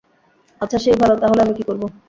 আচ্ছা 0.61 0.77
সেই 0.77 0.95
ভালো, 0.95 1.13
তা 1.15 1.25
হলে 1.27 1.41
আমি 1.41 1.53
কী 1.53 1.63
করব। 1.63 1.83